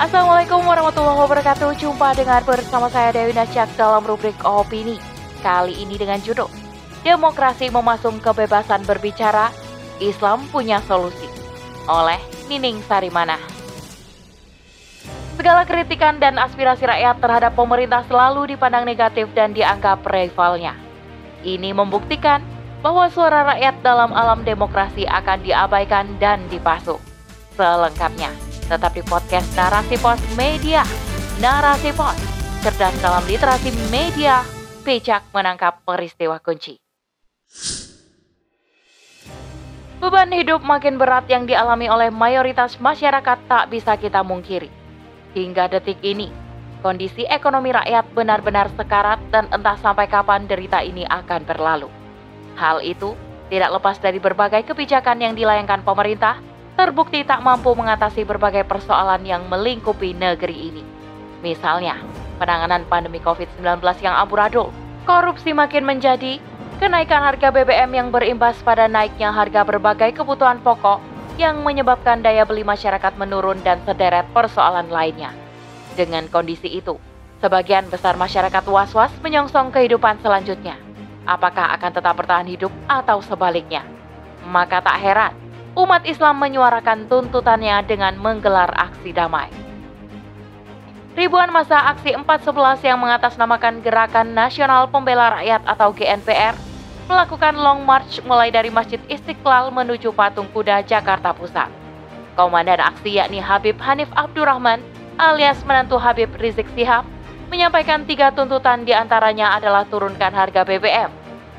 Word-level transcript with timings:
Assalamualaikum 0.00 0.64
warahmatullahi 0.64 1.20
wabarakatuh. 1.28 1.76
Jumpa 1.76 2.16
dengan 2.16 2.40
bersama 2.48 2.88
saya 2.88 3.12
Dewi 3.12 3.36
Nasyak 3.36 3.68
dalam 3.76 4.00
rubrik 4.00 4.32
opini. 4.48 4.96
Kali 5.44 5.76
ini 5.76 6.00
dengan 6.00 6.16
judul 6.24 6.48
Demokrasi 7.04 7.68
memasung 7.68 8.16
kebebasan 8.16 8.88
berbicara, 8.88 9.52
Islam 10.00 10.48
punya 10.48 10.80
solusi. 10.88 11.28
Oleh 11.84 12.16
Nining 12.48 12.80
Sarimana. 12.88 13.36
Segala 15.36 15.68
kritikan 15.68 16.16
dan 16.16 16.40
aspirasi 16.40 16.88
rakyat 16.88 17.20
terhadap 17.20 17.52
pemerintah 17.52 18.00
selalu 18.08 18.56
dipandang 18.56 18.88
negatif 18.88 19.28
dan 19.36 19.52
dianggap 19.52 20.00
rivalnya. 20.08 20.80
Ini 21.44 21.76
membuktikan 21.76 22.40
bahwa 22.80 23.04
suara 23.12 23.52
rakyat 23.52 23.84
dalam 23.84 24.16
alam 24.16 24.48
demokrasi 24.48 25.04
akan 25.04 25.44
diabaikan 25.44 26.16
dan 26.16 26.48
dipasung. 26.48 27.04
Selengkapnya, 27.52 28.32
tetap 28.70 28.94
di 28.94 29.02
podcast 29.02 29.50
Narasi 29.58 29.98
Pos 29.98 30.22
Media. 30.38 30.86
Narasi 31.42 31.90
Pos, 31.90 32.14
cerdas 32.62 32.94
dalam 33.02 33.26
literasi 33.26 33.74
media, 33.90 34.46
bijak 34.86 35.26
menangkap 35.34 35.82
peristiwa 35.82 36.38
kunci. 36.38 36.78
Beban 39.98 40.30
hidup 40.30 40.62
makin 40.62 41.02
berat 41.02 41.26
yang 41.26 41.50
dialami 41.50 41.90
oleh 41.90 42.14
mayoritas 42.14 42.78
masyarakat 42.78 43.42
tak 43.50 43.74
bisa 43.74 43.98
kita 43.98 44.22
mungkiri. 44.22 44.70
Hingga 45.34 45.66
detik 45.66 45.98
ini, 46.06 46.30
kondisi 46.78 47.26
ekonomi 47.26 47.74
rakyat 47.74 48.06
benar-benar 48.14 48.70
sekarat 48.78 49.18
dan 49.34 49.50
entah 49.50 49.76
sampai 49.82 50.06
kapan 50.06 50.46
derita 50.46 50.78
ini 50.78 51.02
akan 51.10 51.42
berlalu. 51.42 51.90
Hal 52.54 52.86
itu 52.86 53.18
tidak 53.50 53.82
lepas 53.82 53.98
dari 53.98 54.22
berbagai 54.22 54.62
kebijakan 54.62 55.18
yang 55.20 55.34
dilayangkan 55.34 55.82
pemerintah, 55.82 56.38
terbukti 56.80 57.20
tak 57.28 57.44
mampu 57.44 57.76
mengatasi 57.76 58.24
berbagai 58.24 58.64
persoalan 58.64 59.20
yang 59.28 59.44
melingkupi 59.52 60.16
negeri 60.16 60.72
ini. 60.72 60.82
Misalnya, 61.44 62.00
penanganan 62.40 62.88
pandemi 62.88 63.20
COVID-19 63.20 63.84
yang 64.00 64.16
amburadul, 64.16 64.72
korupsi 65.04 65.52
makin 65.52 65.84
menjadi, 65.84 66.40
kenaikan 66.80 67.20
harga 67.20 67.52
BBM 67.52 67.92
yang 67.92 68.08
berimbas 68.08 68.56
pada 68.64 68.88
naiknya 68.88 69.28
harga 69.28 69.60
berbagai 69.60 70.16
kebutuhan 70.16 70.64
pokok, 70.64 71.04
yang 71.36 71.60
menyebabkan 71.60 72.24
daya 72.24 72.48
beli 72.48 72.64
masyarakat 72.64 73.12
menurun 73.20 73.60
dan 73.60 73.76
sederet 73.84 74.24
persoalan 74.32 74.88
lainnya. 74.88 75.36
Dengan 76.00 76.32
kondisi 76.32 76.80
itu, 76.80 76.96
sebagian 77.44 77.92
besar 77.92 78.16
masyarakat 78.16 78.64
was-was 78.64 79.12
menyongsong 79.20 79.68
kehidupan 79.68 80.16
selanjutnya. 80.24 80.80
Apakah 81.28 81.76
akan 81.76 81.92
tetap 81.92 82.16
bertahan 82.16 82.48
hidup 82.48 82.72
atau 82.88 83.20
sebaliknya? 83.20 83.84
Maka 84.48 84.80
tak 84.80 84.96
heran, 84.96 85.36
umat 85.80 86.04
Islam 86.04 86.36
menyuarakan 86.36 87.08
tuntutannya 87.08 87.80
dengan 87.88 88.12
menggelar 88.20 88.68
aksi 88.76 89.16
damai. 89.16 89.48
Ribuan 91.16 91.50
masa 91.50 91.90
aksi 91.90 92.14
411 92.14 92.86
yang 92.86 93.00
mengatasnamakan 93.00 93.82
Gerakan 93.82 94.30
Nasional 94.30 94.86
Pembela 94.92 95.40
Rakyat 95.40 95.66
atau 95.66 95.90
GNPR 95.90 96.54
melakukan 97.10 97.58
long 97.58 97.82
march 97.82 98.22
mulai 98.22 98.54
dari 98.54 98.70
Masjid 98.70 99.02
Istiqlal 99.10 99.74
menuju 99.74 100.14
Patung 100.14 100.46
Kuda 100.54 100.86
Jakarta 100.86 101.34
Pusat. 101.34 101.66
Komandan 102.38 102.78
aksi 102.78 103.18
yakni 103.18 103.42
Habib 103.42 103.74
Hanif 103.82 104.06
Abdurrahman 104.14 104.78
alias 105.18 105.58
menantu 105.66 105.98
Habib 105.98 106.30
Rizik 106.38 106.70
Sihab 106.78 107.02
menyampaikan 107.50 108.06
tiga 108.06 108.30
tuntutan 108.30 108.86
di 108.86 108.94
antaranya 108.94 109.58
adalah 109.58 109.82
turunkan 109.90 110.30
harga 110.30 110.62
BBM, 110.62 111.10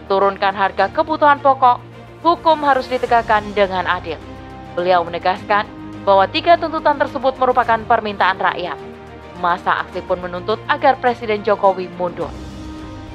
turunkan 0.08 0.56
harga 0.56 0.88
kebutuhan 0.96 1.44
pokok, 1.44 1.84
hukum 2.22 2.62
harus 2.66 2.86
ditegakkan 2.88 3.46
dengan 3.54 3.86
adil. 3.90 4.18
Beliau 4.78 5.04
menegaskan 5.04 5.68
bahwa 6.08 6.26
tiga 6.30 6.58
tuntutan 6.58 6.98
tersebut 6.98 7.38
merupakan 7.38 7.82
permintaan 7.86 8.40
rakyat. 8.42 8.78
Masa 9.42 9.86
aksi 9.86 10.06
pun 10.06 10.22
menuntut 10.22 10.62
agar 10.70 11.02
Presiden 11.02 11.42
Jokowi 11.42 11.90
mundur. 11.98 12.30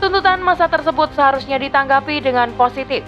Tuntutan 0.03 0.43
masa 0.43 0.69
tersebut 0.69 1.09
seharusnya 1.17 1.57
ditanggapi 1.57 2.21
dengan 2.21 2.53
positif, 2.59 3.01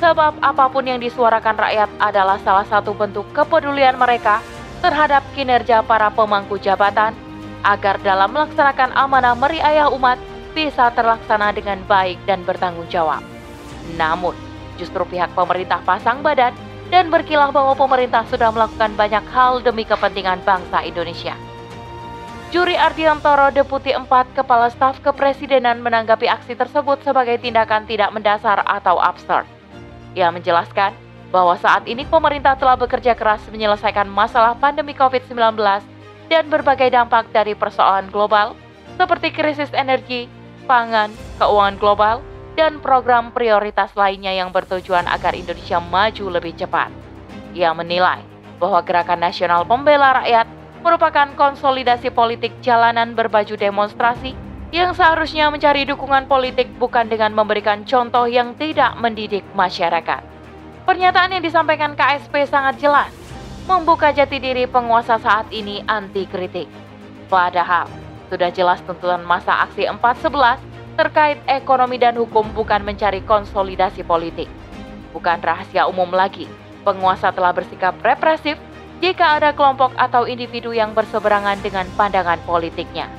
sebab 0.00 0.40
apa 0.40 0.70
pun 0.72 0.86
yang 0.86 1.02
disuarakan 1.02 1.58
rakyat 1.58 1.90
adalah 2.00 2.40
salah 2.40 2.64
satu 2.64 2.96
bentuk 2.96 3.28
kepedulian 3.36 4.00
mereka 4.00 4.40
terhadap 4.80 5.22
kinerja 5.36 5.84
para 5.84 6.08
pemangku 6.10 6.56
jabatan 6.56 7.14
agar 7.62 8.00
dalam 8.02 8.34
melaksanakan 8.34 8.90
amanah 8.96 9.38
meriayah 9.38 9.92
umat 9.94 10.18
bisa 10.56 10.90
terlaksana 10.96 11.54
dengan 11.54 11.78
baik 11.86 12.18
dan 12.26 12.42
bertanggung 12.42 12.88
jawab. 12.90 13.22
Namun, 13.94 14.34
justru 14.82 15.06
pihak 15.06 15.30
pemerintah 15.38 15.78
pasang 15.86 16.26
badan 16.26 16.50
dan 16.90 17.06
berkilah 17.06 17.54
bahwa 17.54 17.78
pemerintah 17.78 18.26
sudah 18.26 18.50
melakukan 18.50 18.90
banyak 18.98 19.22
hal 19.30 19.62
demi 19.62 19.86
kepentingan 19.86 20.42
bangsa 20.42 20.82
Indonesia. 20.82 21.38
Juri 22.52 22.76
Ardiantoro 22.76 23.48
Deputi 23.48 23.96
4 23.96 24.04
Kepala 24.36 24.68
Staf 24.68 25.00
Kepresidenan 25.00 25.80
menanggapi 25.80 26.28
aksi 26.28 26.52
tersebut 26.52 27.00
sebagai 27.00 27.40
tindakan 27.40 27.88
tidak 27.88 28.12
mendasar 28.12 28.60
atau 28.68 29.00
absurd. 29.00 29.48
Ia 30.12 30.28
menjelaskan 30.28 30.92
bahwa 31.32 31.56
saat 31.56 31.88
ini 31.88 32.04
pemerintah 32.04 32.52
telah 32.60 32.76
bekerja 32.76 33.16
keras 33.16 33.40
menyelesaikan 33.48 34.04
masalah 34.04 34.52
pandemi 34.60 34.92
COVID-19 34.92 35.56
dan 36.28 36.44
berbagai 36.52 36.92
dampak 36.92 37.32
dari 37.32 37.56
persoalan 37.56 38.12
global 38.12 38.52
seperti 39.00 39.32
krisis 39.32 39.72
energi, 39.72 40.28
pangan, 40.68 41.08
keuangan 41.40 41.80
global, 41.80 42.20
dan 42.54 42.78
program 42.84 43.32
prioritas 43.32 43.92
lainnya 43.96 44.32
yang 44.32 44.52
bertujuan 44.52 45.08
agar 45.08 45.32
Indonesia 45.32 45.80
maju 45.80 46.24
lebih 46.28 46.52
cepat. 46.56 46.92
Ia 47.56 47.72
menilai 47.72 48.20
bahwa 48.60 48.80
Gerakan 48.84 49.20
Nasional 49.20 49.64
Pembela 49.64 50.22
Rakyat 50.22 50.46
merupakan 50.82 51.28
konsolidasi 51.38 52.10
politik 52.10 52.52
jalanan 52.60 53.14
berbaju 53.14 53.54
demonstrasi 53.54 54.34
yang 54.72 54.96
seharusnya 54.96 55.52
mencari 55.52 55.84
dukungan 55.84 56.26
politik 56.26 56.66
bukan 56.80 57.06
dengan 57.06 57.36
memberikan 57.36 57.84
contoh 57.84 58.24
yang 58.24 58.56
tidak 58.56 58.96
mendidik 58.96 59.44
masyarakat. 59.52 60.24
Pernyataan 60.82 61.38
yang 61.38 61.44
disampaikan 61.44 61.94
KSP 61.94 62.48
sangat 62.48 62.80
jelas, 62.80 63.12
membuka 63.68 64.10
jati 64.10 64.42
diri 64.42 64.66
penguasa 64.66 65.20
saat 65.20 65.46
ini 65.54 65.84
anti 65.86 66.26
kritik. 66.26 66.66
Padahal, 67.30 67.86
sudah 68.32 68.50
jelas 68.50 68.80
tuntutan 68.82 69.22
masa 69.22 69.68
aksi 69.68 69.86
411 69.86 70.71
terkait 70.94 71.40
ekonomi 71.48 71.96
dan 71.96 72.14
hukum 72.16 72.46
bukan 72.52 72.84
mencari 72.84 73.24
konsolidasi 73.24 74.04
politik. 74.04 74.48
Bukan 75.12 75.38
rahasia 75.44 75.84
umum 75.88 76.08
lagi, 76.12 76.48
penguasa 76.82 77.32
telah 77.32 77.52
bersikap 77.52 77.96
represif 78.00 78.56
jika 79.02 79.40
ada 79.40 79.50
kelompok 79.52 79.92
atau 79.98 80.24
individu 80.30 80.70
yang 80.70 80.94
berseberangan 80.94 81.58
dengan 81.60 81.84
pandangan 81.98 82.38
politiknya. 82.46 83.10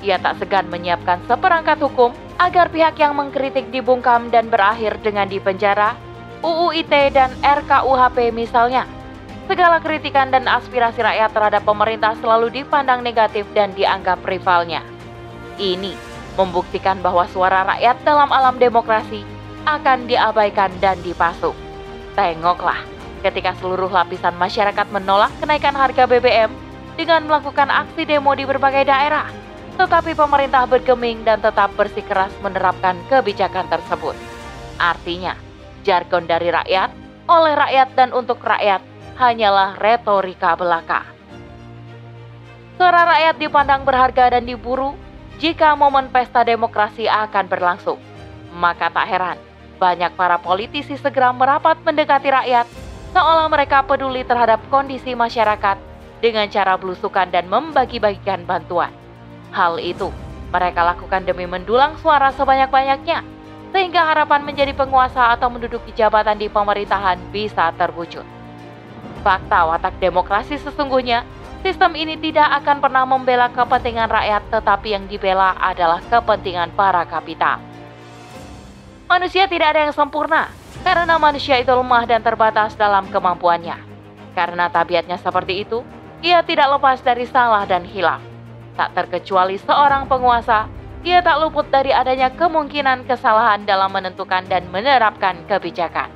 Ia 0.00 0.16
tak 0.18 0.40
segan 0.40 0.66
menyiapkan 0.72 1.20
seperangkat 1.28 1.78
hukum 1.84 2.10
agar 2.40 2.72
pihak 2.72 2.96
yang 2.96 3.14
mengkritik 3.14 3.68
dibungkam 3.68 4.32
dan 4.32 4.48
berakhir 4.48 4.96
dengan 5.04 5.28
dipenjara, 5.28 5.92
UU 6.40 6.72
ITE 6.72 7.12
dan 7.12 7.30
RKUHP 7.44 8.32
misalnya. 8.32 8.88
Segala 9.44 9.82
kritikan 9.82 10.30
dan 10.32 10.46
aspirasi 10.46 11.02
rakyat 11.02 11.30
terhadap 11.34 11.62
pemerintah 11.66 12.14
selalu 12.22 12.62
dipandang 12.62 13.04
negatif 13.04 13.44
dan 13.52 13.74
dianggap 13.76 14.22
rivalnya. 14.24 14.80
Ini 15.60 16.09
membuktikan 16.38 16.98
bahwa 17.02 17.26
suara 17.30 17.66
rakyat 17.74 18.02
dalam 18.06 18.30
alam 18.30 18.58
demokrasi 18.58 19.22
akan 19.66 20.06
diabaikan 20.08 20.70
dan 20.78 20.98
dipasung. 21.02 21.56
Tengoklah, 22.14 22.80
ketika 23.22 23.54
seluruh 23.60 23.88
lapisan 23.92 24.34
masyarakat 24.36 24.86
menolak 24.90 25.30
kenaikan 25.38 25.76
harga 25.76 26.08
BBM 26.08 26.50
dengan 26.96 27.24
melakukan 27.24 27.68
aksi 27.68 28.04
demo 28.04 28.32
di 28.34 28.44
berbagai 28.44 28.88
daerah. 28.88 29.28
Tetapi 29.80 30.12
pemerintah 30.12 30.68
bergeming 30.68 31.24
dan 31.24 31.40
tetap 31.40 31.72
bersikeras 31.72 32.32
menerapkan 32.44 33.00
kebijakan 33.08 33.64
tersebut. 33.72 34.12
Artinya, 34.76 35.32
jargon 35.86 36.28
dari 36.28 36.52
rakyat, 36.52 36.92
oleh 37.30 37.54
rakyat 37.56 37.88
dan 37.96 38.10
untuk 38.12 38.42
rakyat 38.44 38.84
hanyalah 39.16 39.76
retorika 39.80 40.56
belaka. 40.56 41.04
Suara 42.80 43.04
rakyat 43.04 43.36
dipandang 43.36 43.84
berharga 43.84 44.40
dan 44.40 44.48
diburu 44.48 44.96
jika 45.40 45.72
momen 45.72 46.12
pesta 46.12 46.44
demokrasi 46.44 47.08
akan 47.08 47.48
berlangsung. 47.48 47.96
Maka 48.52 48.92
tak 48.92 49.08
heran, 49.08 49.38
banyak 49.80 50.12
para 50.12 50.36
politisi 50.36 51.00
segera 51.00 51.32
merapat 51.32 51.80
mendekati 51.80 52.28
rakyat 52.28 52.68
seolah 53.16 53.48
mereka 53.48 53.80
peduli 53.82 54.20
terhadap 54.22 54.60
kondisi 54.68 55.16
masyarakat 55.16 55.80
dengan 56.20 56.44
cara 56.52 56.76
belusukan 56.76 57.32
dan 57.32 57.48
membagi-bagikan 57.48 58.44
bantuan. 58.44 58.92
Hal 59.50 59.80
itu 59.80 60.12
mereka 60.52 60.84
lakukan 60.84 61.24
demi 61.24 61.48
mendulang 61.48 61.96
suara 62.04 62.28
sebanyak-banyaknya, 62.36 63.24
sehingga 63.72 64.04
harapan 64.04 64.44
menjadi 64.44 64.76
penguasa 64.76 65.32
atau 65.32 65.48
menduduki 65.48 65.96
jabatan 65.96 66.36
di 66.36 66.52
pemerintahan 66.52 67.16
bisa 67.32 67.72
terwujud. 67.80 68.26
Fakta 69.24 69.64
watak 69.64 69.96
demokrasi 70.02 70.60
sesungguhnya, 70.60 71.24
sistem 71.60 71.92
ini 71.96 72.16
tidak 72.16 72.48
akan 72.64 72.80
pernah 72.80 73.04
membela 73.04 73.52
kepentingan 73.52 74.08
rakyat, 74.08 74.42
tetapi 74.48 74.88
yang 74.96 75.04
dibela 75.06 75.56
adalah 75.60 76.00
kepentingan 76.08 76.72
para 76.72 77.04
kapital. 77.04 77.60
Manusia 79.10 79.44
tidak 79.50 79.76
ada 79.76 79.88
yang 79.88 79.94
sempurna, 79.94 80.48
karena 80.80 81.18
manusia 81.20 81.58
itu 81.60 81.72
lemah 81.72 82.08
dan 82.08 82.24
terbatas 82.24 82.78
dalam 82.78 83.10
kemampuannya. 83.12 83.76
Karena 84.32 84.70
tabiatnya 84.70 85.18
seperti 85.18 85.66
itu, 85.66 85.82
ia 86.24 86.40
tidak 86.46 86.78
lepas 86.78 87.02
dari 87.02 87.26
salah 87.26 87.66
dan 87.66 87.84
hilaf. 87.84 88.22
Tak 88.78 88.94
terkecuali 88.96 89.58
seorang 89.60 90.06
penguasa, 90.06 90.70
ia 91.02 91.20
tak 91.20 91.42
luput 91.42 91.68
dari 91.68 91.90
adanya 91.90 92.30
kemungkinan 92.32 93.04
kesalahan 93.04 93.66
dalam 93.66 93.90
menentukan 93.92 94.46
dan 94.46 94.68
menerapkan 94.70 95.36
kebijakan. 95.50 96.08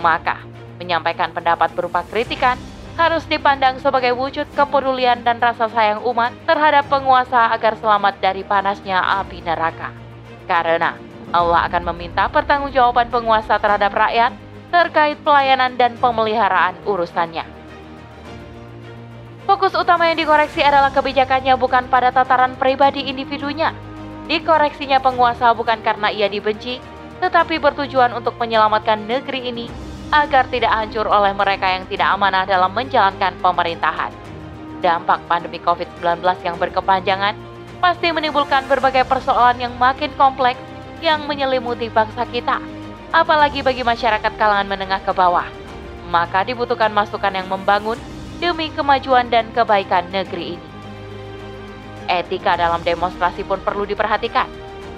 Maka, 0.00 0.40
menyampaikan 0.80 1.30
pendapat 1.30 1.70
berupa 1.76 2.02
kritikan 2.08 2.56
harus 2.92 3.24
dipandang 3.24 3.80
sebagai 3.80 4.12
wujud 4.12 4.44
kepedulian 4.52 5.24
dan 5.24 5.40
rasa 5.40 5.68
sayang 5.72 6.04
umat 6.04 6.36
terhadap 6.44 6.84
penguasa 6.92 7.48
agar 7.48 7.72
selamat 7.80 8.20
dari 8.20 8.44
panasnya 8.44 9.00
api 9.22 9.40
neraka. 9.40 9.92
Karena 10.44 10.96
Allah 11.32 11.64
akan 11.72 11.82
meminta 11.92 12.28
pertanggungjawaban 12.28 13.08
penguasa 13.08 13.56
terhadap 13.56 13.96
rakyat 13.96 14.36
terkait 14.68 15.16
pelayanan 15.24 15.76
dan 15.76 15.96
pemeliharaan 15.96 16.76
urusannya. 16.84 17.44
Fokus 19.48 19.74
utama 19.74 20.08
yang 20.08 20.16
dikoreksi 20.16 20.62
adalah 20.62 20.94
kebijakannya 20.94 21.56
bukan 21.58 21.88
pada 21.90 22.14
tataran 22.14 22.56
pribadi 22.56 23.04
individunya. 23.08 23.74
Dikoreksinya 24.30 25.02
penguasa 25.02 25.50
bukan 25.52 25.82
karena 25.82 26.08
ia 26.14 26.30
dibenci, 26.30 26.78
tetapi 27.18 27.58
bertujuan 27.58 28.14
untuk 28.14 28.38
menyelamatkan 28.38 29.02
negeri 29.02 29.50
ini 29.50 29.91
agar 30.12 30.44
tidak 30.52 30.68
hancur 30.68 31.08
oleh 31.08 31.32
mereka 31.32 31.72
yang 31.72 31.88
tidak 31.88 32.12
amanah 32.12 32.44
dalam 32.44 32.68
menjalankan 32.76 33.32
pemerintahan. 33.40 34.12
Dampak 34.84 35.24
pandemi 35.24 35.56
COVID-19 35.56 36.20
yang 36.44 36.60
berkepanjangan 36.60 37.32
pasti 37.80 38.12
menimbulkan 38.12 38.68
berbagai 38.68 39.08
persoalan 39.08 39.56
yang 39.56 39.74
makin 39.80 40.12
kompleks 40.20 40.60
yang 41.00 41.24
menyelimuti 41.24 41.88
bangsa 41.88 42.28
kita, 42.28 42.60
apalagi 43.10 43.64
bagi 43.64 43.82
masyarakat 43.82 44.32
kalangan 44.36 44.68
menengah 44.68 45.00
ke 45.02 45.10
bawah. 45.16 45.48
Maka 46.12 46.44
dibutuhkan 46.44 46.92
masukan 46.92 47.32
yang 47.32 47.48
membangun 47.48 47.96
demi 48.36 48.68
kemajuan 48.68 49.32
dan 49.32 49.48
kebaikan 49.56 50.06
negeri 50.12 50.60
ini. 50.60 50.68
Etika 52.06 52.58
dalam 52.60 52.84
demonstrasi 52.84 53.46
pun 53.48 53.62
perlu 53.64 53.88
diperhatikan. 53.88 54.46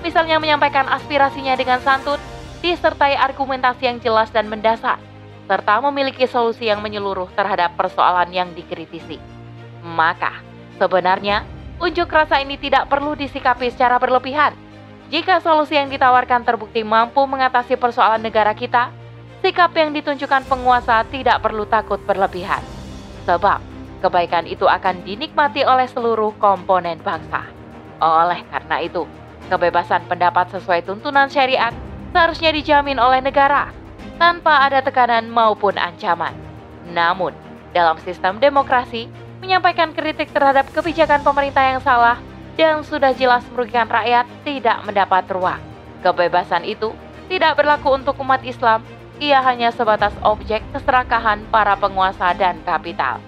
Misalnya 0.03 0.43
menyampaikan 0.43 0.91
aspirasinya 0.91 1.55
dengan 1.55 1.81
santun, 1.81 2.19
disertai 2.65 3.13
argumentasi 3.13 3.85
yang 3.85 4.01
jelas 4.01 4.33
dan 4.33 4.49
mendasar, 4.49 4.97
serta 5.45 5.85
memiliki 5.85 6.25
solusi 6.25 6.73
yang 6.73 6.81
menyeluruh 6.81 7.29
terhadap 7.37 7.77
persoalan 7.77 8.33
yang 8.33 8.49
dikritisi. 8.57 9.21
Maka, 9.85 10.41
sebenarnya, 10.81 11.45
unjuk 11.77 12.09
rasa 12.09 12.41
ini 12.41 12.57
tidak 12.57 12.89
perlu 12.89 13.13
disikapi 13.13 13.69
secara 13.69 14.01
berlebihan. 14.01 14.57
Jika 15.13 15.45
solusi 15.45 15.77
yang 15.77 15.93
ditawarkan 15.93 16.49
terbukti 16.49 16.81
mampu 16.81 17.21
mengatasi 17.29 17.77
persoalan 17.77 18.25
negara 18.25 18.57
kita, 18.57 18.89
sikap 19.45 19.77
yang 19.77 19.93
ditunjukkan 19.93 20.49
penguasa 20.49 21.05
tidak 21.13 21.45
perlu 21.45 21.69
takut 21.69 22.01
berlebihan 22.09 22.65
sebab 23.25 23.61
kebaikan 24.05 24.45
itu 24.45 24.69
akan 24.69 25.01
dinikmati 25.03 25.65
oleh 25.65 25.89
seluruh 25.89 26.37
komponen 26.37 27.01
bangsa. 27.01 27.49
Oleh 27.99 28.45
karena 28.53 28.85
itu, 28.85 29.09
kebebasan 29.49 30.05
pendapat 30.05 30.53
sesuai 30.53 30.85
tuntunan 30.85 31.29
syariat 31.33 31.73
seharusnya 32.15 32.55
dijamin 32.55 33.03
oleh 33.03 33.19
negara 33.19 33.75
tanpa 34.23 34.63
ada 34.63 34.79
tekanan 34.79 35.27
maupun 35.27 35.75
ancaman. 35.75 36.31
Namun, 36.95 37.35
dalam 37.75 37.99
sistem 38.07 38.39
demokrasi, 38.39 39.11
menyampaikan 39.43 39.91
kritik 39.91 40.31
terhadap 40.31 40.71
kebijakan 40.71 41.27
pemerintah 41.27 41.75
yang 41.75 41.83
salah 41.83 42.23
dan 42.55 42.87
sudah 42.87 43.11
jelas 43.19 43.43
merugikan 43.51 43.91
rakyat 43.91 44.31
tidak 44.47 44.79
mendapat 44.87 45.27
ruang. 45.35 45.59
Kebebasan 46.07 46.63
itu 46.63 46.95
tidak 47.27 47.59
berlaku 47.59 47.99
untuk 47.99 48.15
umat 48.23 48.47
Islam 48.47 48.87
ia 49.19 49.43
hanya 49.43 49.75
sebatas 49.75 50.15
objek 50.23 50.63
keserakahan 50.71 51.43
para 51.51 51.75
penguasa 51.75 52.31
dan 52.39 52.63
kapital. 52.63 53.19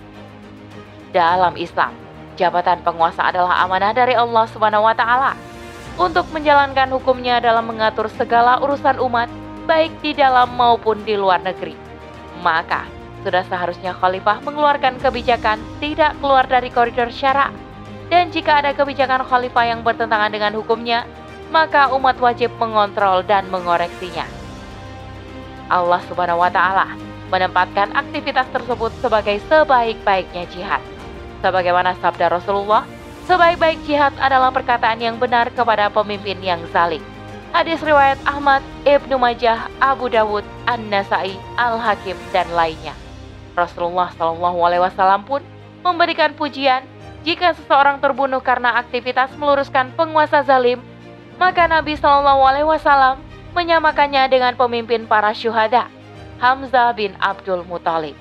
Dalam 1.11 1.59
Islam, 1.59 1.91
jabatan 2.39 2.87
penguasa 2.87 3.35
adalah 3.35 3.67
amanah 3.67 3.91
dari 3.91 4.15
Allah 4.15 4.47
Subhanahu 4.47 4.87
wa 4.87 4.95
taala 4.95 5.35
untuk 5.97 6.29
menjalankan 6.33 6.93
hukumnya 6.93 7.41
dalam 7.41 7.73
mengatur 7.73 8.09
segala 8.13 8.61
urusan 8.61 9.01
umat 9.01 9.29
baik 9.65 9.93
di 10.05 10.13
dalam 10.13 10.53
maupun 10.55 11.01
di 11.03 11.17
luar 11.17 11.41
negeri. 11.43 11.73
Maka, 12.45 12.85
sudah 13.27 13.43
seharusnya 13.49 13.97
khalifah 13.97 14.39
mengeluarkan 14.45 15.03
kebijakan 15.03 15.59
tidak 15.83 16.15
keluar 16.23 16.47
dari 16.47 16.71
koridor 16.71 17.11
syara. 17.11 17.51
Dan 18.07 18.31
jika 18.31 18.63
ada 18.63 18.71
kebijakan 18.71 19.27
khalifah 19.27 19.67
yang 19.67 19.81
bertentangan 19.83 20.31
dengan 20.31 20.55
hukumnya, 20.55 21.03
maka 21.51 21.91
umat 21.91 22.15
wajib 22.23 22.55
mengontrol 22.63 23.27
dan 23.27 23.51
mengoreksinya. 23.51 24.29
Allah 25.67 25.99
Subhanahu 26.07 26.39
wa 26.39 26.51
taala 26.53 26.87
menempatkan 27.27 27.91
aktivitas 27.99 28.47
tersebut 28.55 28.95
sebagai 29.03 29.43
sebaik-baiknya 29.51 30.47
jihad. 30.55 30.79
Sebagaimana 31.43 31.99
sabda 31.99 32.31
Rasulullah, 32.31 32.87
sebaik-baik 33.27 33.83
jihad 33.91 34.15
adalah 34.23 34.55
perkataan 34.55 35.03
yang 35.03 35.19
benar 35.19 35.51
kepada 35.51 35.91
pemimpin 35.91 36.39
yang 36.41 36.63
zalim. 36.71 37.03
Hadis 37.51 37.83
riwayat 37.83 38.23
Ahmad, 38.23 38.63
Ibnu 38.87 39.19
Majah, 39.19 39.67
Abu 39.83 40.07
Dawud, 40.07 40.47
An-Nasai, 40.71 41.35
Al-Hakim 41.59 42.15
dan 42.31 42.47
lainnya. 42.55 42.95
Rasulullah 43.59 44.13
Shallallahu 44.15 44.59
alaihi 44.63 44.83
wasallam 44.85 45.27
pun 45.27 45.43
memberikan 45.83 46.37
pujian 46.39 46.87
jika 47.27 47.57
seseorang 47.59 47.99
terbunuh 47.99 48.39
karena 48.39 48.79
aktivitas 48.79 49.35
meluruskan 49.35 49.91
penguasa 49.99 50.47
zalim, 50.47 50.79
maka 51.43 51.67
Nabi 51.67 51.99
Shallallahu 51.99 52.43
alaihi 52.47 52.69
wasallam 52.69 53.19
menyamakannya 53.57 54.31
dengan 54.31 54.55
pemimpin 54.55 55.09
para 55.09 55.35
syuhada, 55.35 55.91
Hamzah 56.39 56.95
bin 56.95 57.17
Abdul 57.19 57.65
Muthalib. 57.67 58.15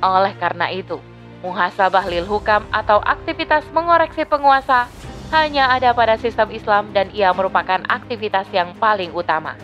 Oleh 0.00 0.32
karena 0.38 0.70
itu, 0.70 1.02
muhasabah 1.44 2.04
lil 2.08 2.24
hukam 2.24 2.64
atau 2.72 3.00
aktivitas 3.04 3.64
mengoreksi 3.72 4.24
penguasa 4.24 4.88
hanya 5.34 5.74
ada 5.74 5.90
pada 5.90 6.14
sistem 6.16 6.54
Islam 6.54 6.94
dan 6.94 7.10
ia 7.10 7.34
merupakan 7.34 7.82
aktivitas 7.90 8.46
yang 8.54 8.72
paling 8.78 9.10
utama. 9.10 9.58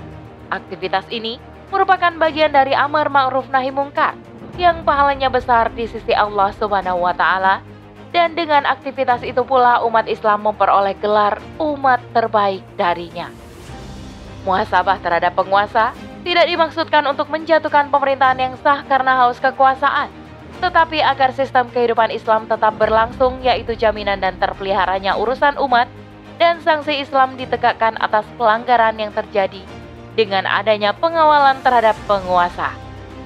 Aktivitas 0.50 1.06
ini 1.08 1.38
merupakan 1.70 2.12
bagian 2.18 2.52
dari 2.52 2.74
amar 2.76 3.08
ma'ruf 3.08 3.48
nahi 3.48 3.70
mungkar 3.72 4.18
yang 4.60 4.84
pahalanya 4.84 5.32
besar 5.32 5.72
di 5.72 5.88
sisi 5.88 6.12
Allah 6.12 6.52
Subhanahu 6.52 7.00
wa 7.00 7.14
taala 7.16 7.64
dan 8.12 8.36
dengan 8.36 8.68
aktivitas 8.68 9.24
itu 9.24 9.40
pula 9.40 9.80
umat 9.88 10.04
Islam 10.04 10.44
memperoleh 10.44 10.92
gelar 11.00 11.40
umat 11.56 12.04
terbaik 12.12 12.60
darinya. 12.76 13.32
Muhasabah 14.44 15.00
terhadap 15.00 15.32
penguasa 15.32 15.96
tidak 16.22 16.44
dimaksudkan 16.46 17.02
untuk 17.08 17.32
menjatuhkan 17.32 17.88
pemerintahan 17.88 18.38
yang 18.38 18.54
sah 18.60 18.84
karena 18.84 19.24
haus 19.24 19.40
kekuasaan, 19.40 20.12
tetapi 20.62 21.02
agar 21.02 21.34
sistem 21.34 21.66
kehidupan 21.74 22.14
Islam 22.14 22.46
tetap 22.46 22.78
berlangsung 22.78 23.42
yaitu 23.42 23.74
jaminan 23.74 24.22
dan 24.22 24.38
terpeliharanya 24.38 25.18
urusan 25.18 25.58
umat 25.58 25.90
dan 26.38 26.62
sanksi 26.62 27.02
Islam 27.02 27.34
ditegakkan 27.34 27.98
atas 27.98 28.22
pelanggaran 28.38 28.94
yang 28.94 29.10
terjadi 29.10 29.66
dengan 30.14 30.46
adanya 30.46 30.94
pengawalan 30.94 31.58
terhadap 31.66 31.98
penguasa. 32.06 32.70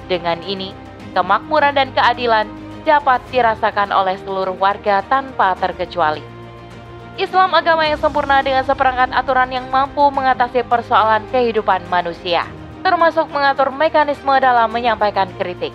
Dengan 0.09 0.41
ini, 0.41 0.73
kemakmuran 1.13 1.77
dan 1.77 1.93
keadilan 1.93 2.49
dapat 2.87 3.21
dirasakan 3.29 3.93
oleh 3.93 4.17
seluruh 4.25 4.55
warga 4.57 5.05
tanpa 5.05 5.53
terkecuali. 5.59 6.23
Islam 7.17 7.53
agama 7.53 7.85
yang 7.85 7.97
sempurna 7.97 8.41
dengan 8.45 8.63
seperangkat 8.65 9.09
aturan 9.13 9.49
yang 9.49 9.67
mampu 9.73 10.05
mengatasi 10.13 10.61
persoalan 10.65 11.25
kehidupan 11.33 11.85
manusia, 11.89 12.45
termasuk 12.85 13.25
mengatur 13.33 13.73
mekanisme 13.73 14.31
dalam 14.37 14.69
menyampaikan 14.69 15.27
kritik. 15.35 15.73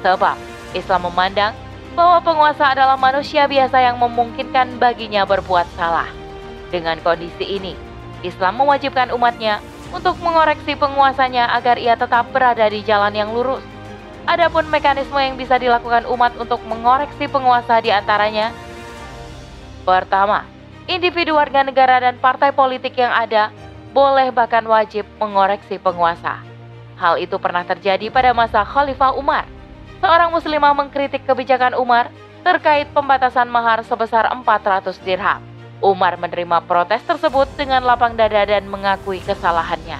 Sebab 0.00 0.57
Islam 0.76 1.08
memandang 1.08 1.52
bahwa 1.96 2.20
penguasa 2.22 2.70
adalah 2.70 2.94
manusia 2.94 3.48
biasa 3.48 3.80
yang 3.80 3.96
memungkinkan 3.98 4.78
baginya 4.78 5.24
berbuat 5.24 5.66
salah. 5.74 6.06
Dengan 6.68 7.00
kondisi 7.00 7.44
ini, 7.48 7.74
Islam 8.20 8.60
mewajibkan 8.60 9.10
umatnya 9.10 9.58
untuk 9.90 10.20
mengoreksi 10.20 10.76
penguasanya 10.76 11.48
agar 11.56 11.80
ia 11.80 11.96
tetap 11.96 12.28
berada 12.30 12.68
di 12.68 12.84
jalan 12.84 13.14
yang 13.16 13.32
lurus. 13.32 13.64
Adapun 14.28 14.68
mekanisme 14.68 15.16
yang 15.16 15.40
bisa 15.40 15.56
dilakukan 15.56 16.04
umat 16.04 16.36
untuk 16.36 16.60
mengoreksi 16.68 17.24
penguasa 17.32 17.80
di 17.80 17.88
antaranya 17.88 18.52
Pertama, 19.88 20.44
individu 20.84 21.32
warga 21.40 21.64
negara 21.64 21.96
dan 21.96 22.20
partai 22.20 22.52
politik 22.52 22.92
yang 23.00 23.08
ada 23.08 23.48
boleh 23.96 24.28
bahkan 24.28 24.60
wajib 24.68 25.08
mengoreksi 25.16 25.80
penguasa. 25.80 26.44
Hal 27.00 27.16
itu 27.16 27.40
pernah 27.40 27.64
terjadi 27.64 28.12
pada 28.12 28.36
masa 28.36 28.68
Khalifah 28.68 29.16
Umar. 29.16 29.48
Seorang 29.98 30.30
muslimah 30.30 30.74
mengkritik 30.78 31.26
kebijakan 31.26 31.74
Umar 31.74 32.14
terkait 32.46 32.86
pembatasan 32.94 33.50
mahar 33.50 33.82
sebesar 33.82 34.30
400 34.30 34.94
dirham. 35.02 35.42
Umar 35.78 36.18
menerima 36.18 36.62
protes 36.66 37.02
tersebut 37.06 37.46
dengan 37.54 37.82
lapang 37.86 38.14
dada 38.18 38.42
dan 38.46 38.66
mengakui 38.66 39.22
kesalahannya. 39.22 39.98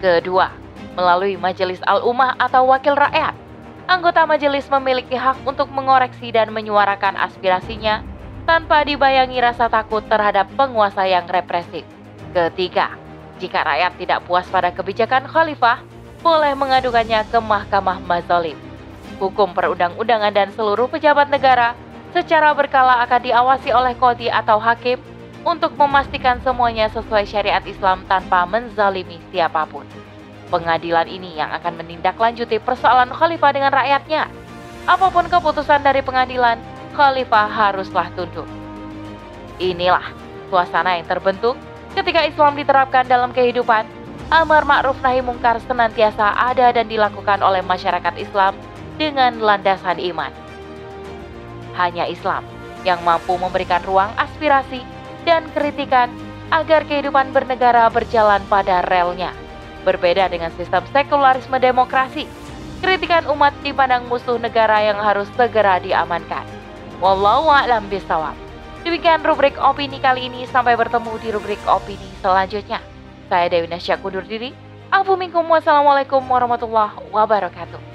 Kedua, 0.00 0.52
melalui 0.96 1.36
Majelis 1.36 1.80
Al-Ummah 1.84 2.36
atau 2.36 2.68
Wakil 2.68 2.96
Rakyat, 2.96 3.32
anggota 3.88 4.24
majelis 4.28 4.68
memiliki 4.68 5.16
hak 5.16 5.44
untuk 5.44 5.68
mengoreksi 5.72 6.32
dan 6.32 6.52
menyuarakan 6.52 7.16
aspirasinya 7.16 8.04
tanpa 8.44 8.84
dibayangi 8.84 9.40
rasa 9.40 9.68
takut 9.68 10.04
terhadap 10.08 10.48
penguasa 10.56 11.04
yang 11.04 11.28
represif. 11.28 11.84
Ketiga, 12.32 12.96
jika 13.40 13.64
rakyat 13.64 13.92
tidak 14.00 14.20
puas 14.28 14.48
pada 14.48 14.72
kebijakan 14.72 15.28
khalifah, 15.28 15.80
boleh 16.20 16.52
mengadukannya 16.52 17.24
ke 17.28 17.38
Mahkamah 17.40 17.98
Mazalim. 18.04 18.69
Hukum 19.20 19.52
perundang-undangan 19.52 20.32
dan 20.32 20.48
seluruh 20.56 20.88
pejabat 20.88 21.28
negara 21.28 21.76
secara 22.16 22.56
berkala 22.56 23.04
akan 23.04 23.20
diawasi 23.20 23.68
oleh 23.68 23.92
kodi 24.00 24.32
atau 24.32 24.56
hakim 24.56 24.96
untuk 25.44 25.76
memastikan 25.76 26.40
semuanya 26.40 26.88
sesuai 26.88 27.28
syariat 27.28 27.60
Islam 27.68 28.00
tanpa 28.08 28.48
menzalimi 28.48 29.20
siapa 29.28 29.68
pun. 29.68 29.84
Pengadilan 30.48 31.04
ini 31.06 31.36
yang 31.36 31.52
akan 31.52 31.84
menindaklanjuti 31.84 32.58
persoalan 32.64 33.12
khalifah 33.12 33.52
dengan 33.52 33.70
rakyatnya. 33.76 34.26
Apa 34.88 35.12
pun 35.12 35.28
keputusan 35.28 35.84
dari 35.84 36.00
pengadilan, 36.00 36.56
khalifah 36.96 37.46
haruslah 37.46 38.08
tunduk. 38.16 38.48
Inilah 39.60 40.16
suasana 40.48 40.96
yang 40.96 41.04
terbentuk 41.04 41.60
ketika 41.92 42.24
Islam 42.24 42.56
diterapkan 42.56 43.04
dalam 43.04 43.36
kehidupan. 43.36 43.84
Amar 44.30 44.62
ma'ruf 44.62 44.96
nahi 45.02 45.20
mungkar 45.20 45.58
senantiasa 45.58 46.38
ada 46.38 46.70
dan 46.70 46.86
dilakukan 46.86 47.42
oleh 47.42 47.66
masyarakat 47.66 48.14
Islam 48.14 48.54
dengan 49.00 49.40
landasan 49.40 49.96
iman. 50.12 50.28
Hanya 51.80 52.04
Islam 52.04 52.44
yang 52.84 53.00
mampu 53.00 53.40
memberikan 53.40 53.80
ruang 53.88 54.12
aspirasi 54.20 54.84
dan 55.24 55.48
kritikan 55.56 56.12
agar 56.52 56.84
kehidupan 56.84 57.32
bernegara 57.32 57.88
berjalan 57.88 58.44
pada 58.52 58.84
relnya. 58.84 59.32
Berbeda 59.88 60.28
dengan 60.28 60.52
sistem 60.60 60.84
sekularisme 60.92 61.56
demokrasi, 61.56 62.28
kritikan 62.84 63.24
umat 63.32 63.56
dipandang 63.64 64.04
musuh 64.12 64.36
negara 64.36 64.84
yang 64.84 65.00
harus 65.00 65.32
segera 65.40 65.80
diamankan. 65.80 66.44
Wallahu 67.00 67.48
a'lam 67.48 67.88
bishawab. 67.88 68.36
Demikian 68.84 69.24
rubrik 69.24 69.56
opini 69.56 69.96
kali 70.00 70.28
ini, 70.28 70.44
sampai 70.44 70.76
bertemu 70.76 71.12
di 71.20 71.28
rubrik 71.32 71.60
opini 71.64 72.08
selanjutnya. 72.20 72.84
Saya 73.32 73.48
Dewi 73.48 73.68
Nasya 73.72 73.96
kundur 74.00 74.24
diri. 74.28 74.52
Afu 74.92 75.16
minkum 75.16 75.46
wassalamualaikum 75.48 76.20
warahmatullahi 76.28 77.00
wabarakatuh. 77.08 77.89